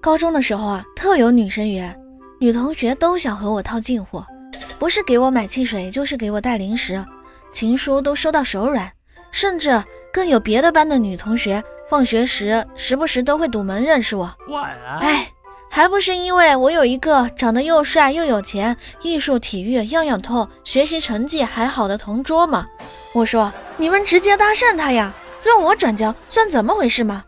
[0.00, 1.98] 高中的时候啊，特有女生缘，
[2.38, 4.22] 女同学都想和我套近乎，
[4.78, 7.02] 不是给我买汽水，就是给我带零食，
[7.52, 8.90] 情书都收到手软，
[9.30, 14.30] 甚至更有别的班的女同学，放学时时不时都会堵门认识我。
[15.00, 15.28] 哎，
[15.70, 22.66] 还不是因为我有一个长得又帅又有钱，艺术体育样样通，学习成绩还好的同桌吗？
[23.14, 27.24] 我说你们直接搭讪他呀，让我转交算怎么回事吗？